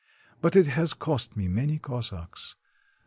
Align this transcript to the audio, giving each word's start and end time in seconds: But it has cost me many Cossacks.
But 0.41 0.55
it 0.55 0.65
has 0.65 0.95
cost 0.95 1.37
me 1.37 1.47
many 1.47 1.77
Cossacks. 1.77 2.55